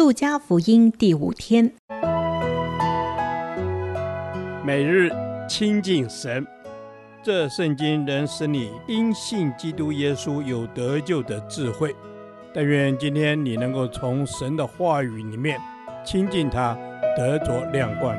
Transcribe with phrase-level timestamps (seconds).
[0.00, 1.74] 路加福音第五天，
[4.64, 5.10] 每日
[5.46, 6.46] 亲近神，
[7.22, 11.94] 这圣经能使你因信基督耶稣有得救的智慧。
[12.54, 15.60] 但愿今天你能够从神的话语里面
[16.02, 16.74] 亲近他，
[17.14, 18.16] 得着亮光。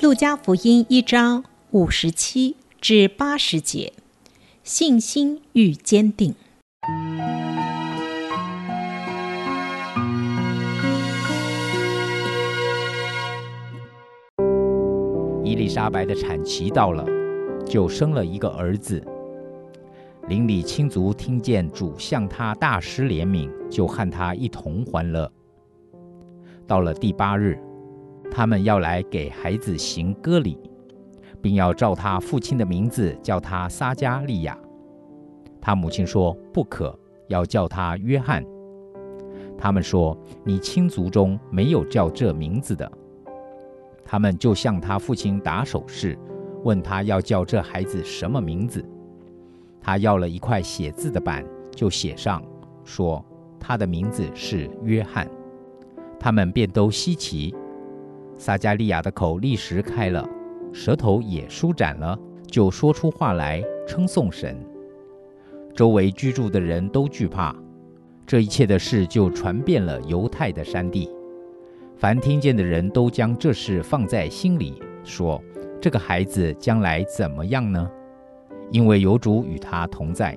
[0.00, 3.92] 路加福音一章五十七至八十节，
[4.64, 6.34] 信心与坚定。
[15.56, 17.04] 丽莎白的产期到了，
[17.64, 19.02] 就生了一个儿子。
[20.28, 25.30] 邻里亲族听见主向他大施怜悯，就和他一同欢乐。
[26.66, 27.58] 到了第八日，
[28.30, 30.58] 他们要来给孩子行割礼，
[31.40, 34.58] 并要照他父亲的名字叫他撒迦利亚。
[35.60, 38.44] 他母亲说：“不可，要叫他约翰。”
[39.56, 42.90] 他们说：“你亲族中没有叫这名字的。”
[44.06, 46.16] 他们就向他父亲打手势，
[46.62, 48.82] 问他要叫这孩子什么名字。
[49.80, 52.42] 他要了一块写字的板，就写上，
[52.84, 53.22] 说
[53.58, 55.28] 他的名字是约翰。
[56.18, 57.54] 他们便都稀奇。
[58.36, 60.28] 撒迦利亚的口立时开了，
[60.72, 64.56] 舌头也舒展了，就说出话来，称颂神。
[65.74, 67.54] 周围居住的人都惧怕。
[68.26, 71.08] 这一切的事就传遍了犹太的山地。
[71.98, 75.42] 凡听见的人都将这事放在心里，说：
[75.80, 77.90] 这个孩子将来怎么样呢？
[78.70, 80.36] 因为有主与他同在，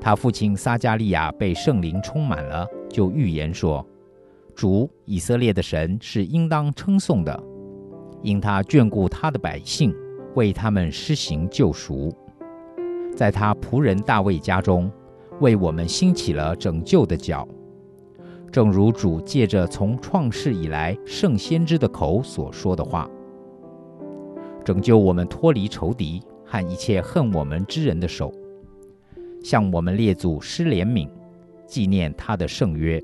[0.00, 3.86] 他父亲撒加利亚被圣灵充满了，就预言说
[4.52, 7.40] ：“主以色列的神是应当称颂的，
[8.20, 9.94] 因他眷顾他的百姓，
[10.34, 12.12] 为他们施行救赎，
[13.14, 14.90] 在他仆人大卫家中，
[15.38, 17.46] 为我们兴起了拯救的脚，
[18.54, 23.10] 正如主借着从创世以来圣先知的口所说的话，
[24.64, 28.32] 拯救我们脱离仇敌。”和一切恨我们之人的手，
[29.42, 31.10] 向我们列祖施怜悯，
[31.66, 33.02] 纪念他的圣约，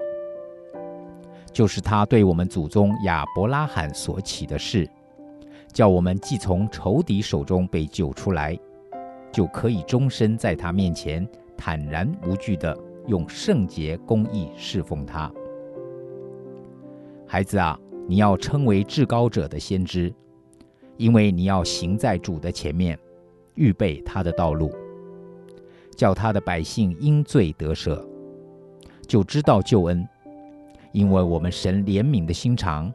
[1.50, 4.88] 就是他对我们祖宗亚伯拉罕所起的誓，
[5.72, 8.56] 叫我们既从仇敌手中被救出来，
[9.32, 12.78] 就可以终身在他面前坦然无惧的
[13.10, 15.28] 用圣洁公义侍奉他。
[17.26, 17.76] 孩子啊，
[18.06, 20.14] 你要称为至高者的先知，
[20.96, 22.96] 因为你要行在主的前面。
[23.56, 24.70] 预备他的道路，
[25.94, 28.00] 叫他的百姓因罪得赦，
[29.06, 30.08] 就知道救恩。
[30.92, 32.90] 因为我们神怜悯的心肠，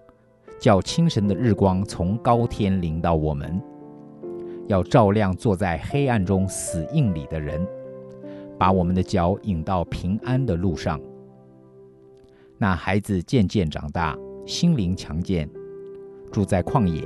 [0.58, 3.62] 叫清晨的日光从高天临到我们，
[4.68, 7.68] 要照亮坐在黑暗中死硬里的人，
[8.58, 11.00] 把我们的脚引到平安的路上。
[12.58, 15.50] 那孩子渐渐长大，心灵强健，
[16.32, 17.04] 住在旷野。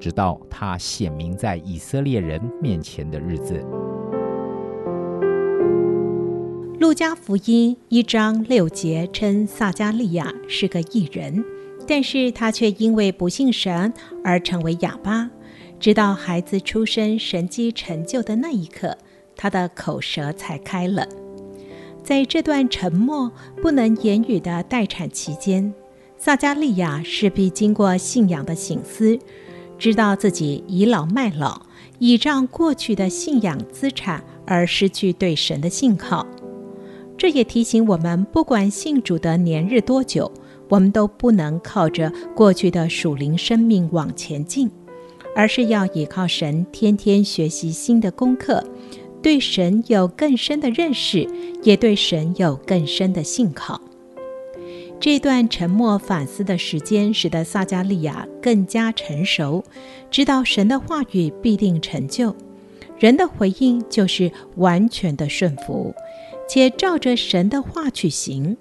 [0.00, 3.64] 直到他显明在以色列人面前的日子。
[6.78, 11.42] 路加福音一章六节称撒迦利亚是个异人，
[11.86, 13.90] 但是他却因为不信神
[14.22, 15.30] 而成为哑巴。
[15.80, 18.98] 直到孩子出生、神迹成就的那一刻，
[19.36, 21.06] 他的口舌才开了。
[22.02, 25.72] 在这段沉默、不能言语的待产期间，
[26.18, 29.18] 撒迦利亚势必经过信仰的省思。
[29.76, 31.62] 知道自己倚老卖老，
[31.98, 36.24] 倚仗过去的信仰资产而失去对神的信靠，
[37.18, 40.30] 这也提醒我们，不管信主的年日多久，
[40.68, 44.70] 我们都不能靠着过去的属灵生命往前进，
[45.34, 48.64] 而是要依靠神，天天学习新的功课，
[49.24, 51.26] 对神有更深的认识，
[51.62, 53.80] 也对神有更深的信靠。
[55.00, 59.64] 这段沉默反思的时间，使得撒迦利亚更加成熟，
[60.10, 62.36] 知道神的话语必定成就。
[62.98, 65.94] 人的回应就是完全的顺服，
[66.46, 68.54] 且照着神的话去行。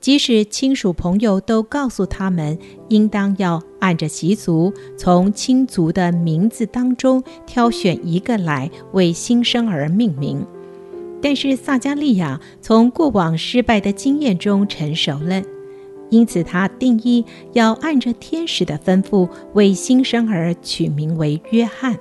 [0.00, 2.56] 即使亲属朋友都告诉他们，
[2.88, 10.46] 应当要按着习俗，从亲族的名字当中挑选一个来为新生儿命名，
[11.20, 15.42] 但是萨迦利亚从过往失败的经验中成熟了。
[16.10, 17.22] 因此，他定义
[17.52, 21.98] 要按着天使的吩咐，为新生儿取名为约翰。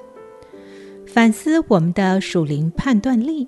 [1.06, 3.48] 反思我们的属灵判断力，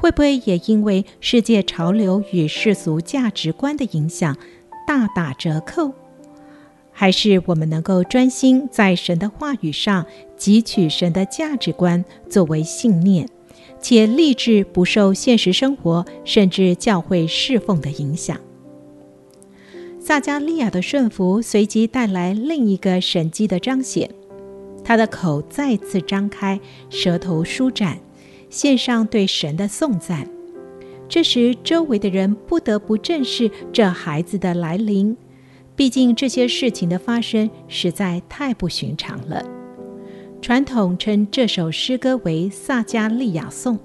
[0.00, 4.34] 会不会也因为世界潮流与世俗价值观的影响
[4.86, 5.92] 大打折扣？
[6.90, 10.06] 还是我们能够专心在神的话语上，
[10.38, 13.28] 汲取神的价值观作为信念，
[13.80, 18.38] 且立志不受现实生活甚至教会侍奉的影响。
[20.00, 24.10] 撒迦利亚的顺服随即带来另一个神迹的彰显，
[24.82, 26.58] 他的口再次张开，
[26.88, 27.98] 舌头舒展，
[28.50, 30.28] 献上对神的颂赞。
[31.08, 35.16] 这时，周围的人不得不正视这孩子的来临，
[35.74, 39.42] 毕竟这些事情的发生实在太不寻常了。
[40.42, 43.78] 传统称这首诗歌为撒迦利亚颂，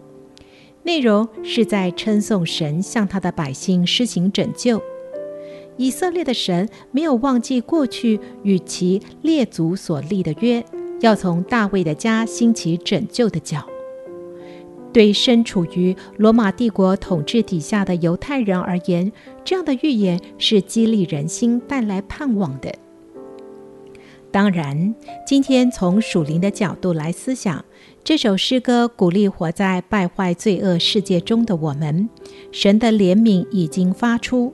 [0.84, 4.82] 内容是在称颂神向他的百姓施行拯救。
[5.78, 10.64] 以色列的神没有忘记过去与其列祖所立的约，
[11.02, 13.68] 要从大卫的家兴起拯救的角。
[14.96, 19.12] 对身处于罗马帝国统治底下的犹太人而言，
[19.44, 22.74] 这样的预言是激励人心、带来盼望的。
[24.32, 24.96] 当然，
[25.28, 27.66] 今天从属灵的角度来思想，
[28.06, 32.08] 这首诗歌鼓励活在败坏罪恶世界中的我们，
[32.54, 34.54] 神的怜悯已经发出，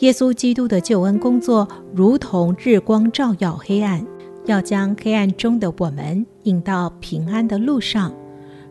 [0.00, 4.06] 耶稣基督的救恩工作如同日光照耀黑暗，
[4.44, 8.14] 要将黑暗中的我们引到平安的路上。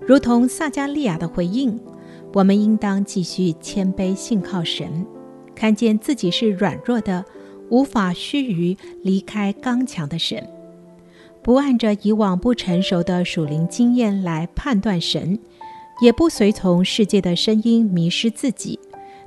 [0.10, 1.80] 如同撒迦利亚的回应，
[2.34, 5.06] 我们应当继续谦卑信靠神，
[5.54, 7.24] 看见自己是软弱的，
[7.70, 10.44] 无法须臾离开刚强的神，
[11.44, 15.38] 不按着以往不成熟的属灵经验来判断神，
[16.02, 18.80] 也不随从世界的声音迷失自己，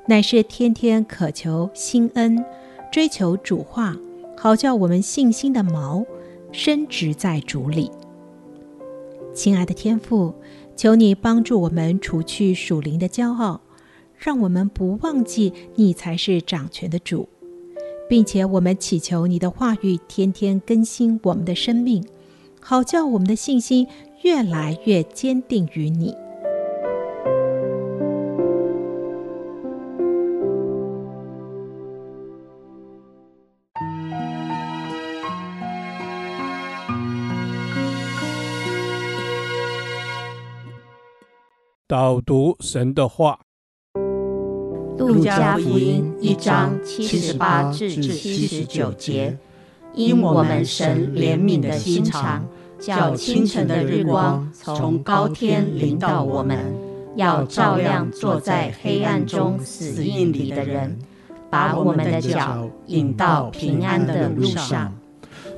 [0.07, 2.43] 乃是天天渴求新恩，
[2.91, 3.95] 追求主话，
[4.35, 6.05] 好叫我们信心的锚
[6.51, 7.89] 深植在主里。
[9.33, 10.35] 亲爱的天父。
[10.75, 13.61] 求你帮助我们除去属灵的骄傲，
[14.17, 17.29] 让我们不忘记你才是掌权的主，
[18.09, 22.03] 并且我们祈求你的话语天天更新我们的生命，
[22.59, 23.87] 好叫我们的信心
[24.23, 26.15] 越来越坚定于你。
[41.93, 43.39] 导读神的话，
[44.97, 49.37] 《路加福音》一章七十八至七十九节，
[49.93, 52.47] 因我们神怜悯的心肠，
[52.79, 56.57] 叫清晨的日光从高天临到我们，
[57.15, 60.97] 要照亮坐在黑暗中死荫里的人，
[61.51, 64.91] 把我们的脚引到平安的路上。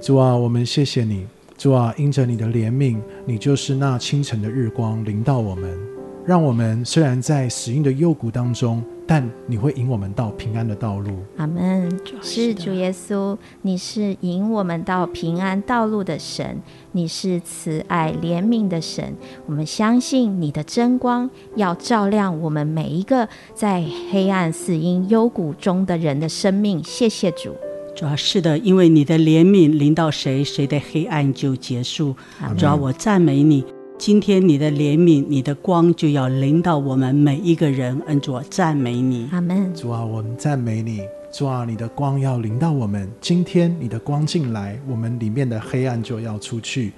[0.02, 1.26] 主啊，我们谢谢你，
[1.58, 5.95] 主啊，因着你的怜悯，你就是那清晨的日光临到我们。
[6.26, 11.20] 让我们虽然在死荫的幽谷当中，但你会引我们到平安的道路。
[11.38, 11.88] 阿门。
[12.20, 16.60] 是主耶稣，你是引我们到平安道路的神，
[16.94, 19.14] 你是慈爱怜悯的神。
[19.46, 26.84] 我们相信你的真光要照亮我们每一个在黑暗死荫幽谷中的人的生命。
[26.84, 27.56] 谢谢主。
[27.96, 32.16] 主要是的，因为你的怜悯临到谁，谁的黑暗就结束。
[32.58, 33.64] 主要我赞美你。
[33.98, 38.00] 今天你的怜悯，你的光就要临到我们每一个人。
[38.08, 39.74] 恩主，赞美你，阿门。
[39.74, 41.02] 主啊，我们赞美你。
[41.32, 43.10] 主啊，你的光要临到我们。
[43.22, 46.92] 今天你的光进来，我们里面的黑暗就要出去。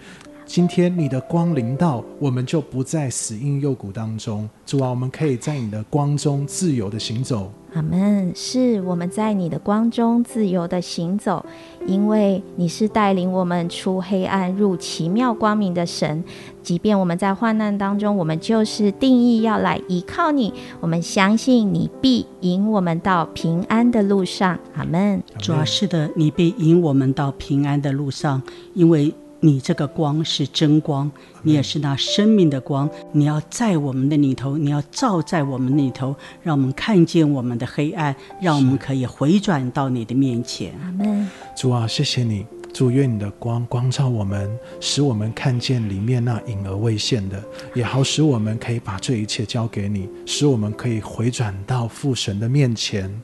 [0.45, 4.49] 今天你的光临到，我们就不在死荫幽谷当中。
[4.65, 7.53] 主啊，我们可以在你的光中自由的行走。
[7.77, 8.31] 阿门。
[8.35, 11.45] 是我们在你的光中自由的行走，
[11.85, 16.23] 因为你是带领我们出黑暗入奇妙光明的神。
[16.63, 20.51] 即便我们在患难当中，我们就是定义要来依靠你。
[20.81, 24.57] 我们相信你必引我们到平安的路上。
[24.75, 25.21] 阿门。
[25.37, 28.41] 主啊，是的，你必引我们到平安的路上，
[28.73, 29.13] 因为。
[29.39, 31.09] 你这个光是真光，
[31.43, 32.89] 你也是那生命的光。
[33.11, 40.73] 你要在我们的里头，你要照在我们里头，让我们看见我们的黑暗，让我们可以回转到你的面前。
[40.81, 41.29] 阿门。
[41.55, 47.41] 主啊，谢谢你，祝愿你的光光照我们，使我们看见里面那隐而未现的，
[47.75, 53.21] 也好使我们可以把这一切交给你，使我们可以回转到父神的面前。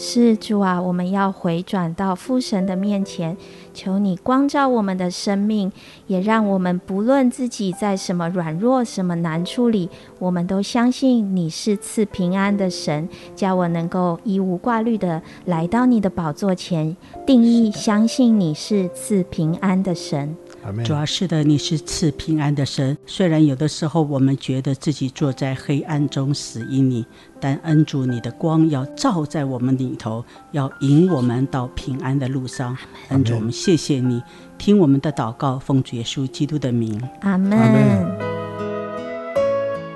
[0.00, 3.36] 是主啊，我们要回转到父神的面前，
[3.74, 5.72] 求你光照我们的生命，
[6.06, 9.90] 也让我们不论自己在什么软弱、什么难处里，
[10.20, 20.36] 我们都相信你是赐平安的神，叫我能够一无挂虑的来到你的宝座前，定义相信你是赐平安的神。
[20.84, 22.96] 主要是的，你是赐平安的神。
[23.06, 27.06] 虽然有的时候我们觉得自己坐在黑暗中死因你，
[27.40, 32.76] 但恩主你的光要照在我们里头，要引我们到平安的路上。
[33.08, 34.22] 恩主，我们谢谢你，
[34.58, 37.00] 听我们的祷告，奉主耶稣基督的名。
[37.20, 37.58] 阿门。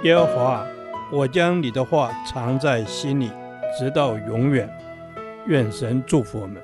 [0.04, 0.66] 耶和华，
[1.12, 3.30] 我将你的话藏在心里，
[3.78, 4.68] 直到永远。
[5.46, 6.56] 愿神祝福我们。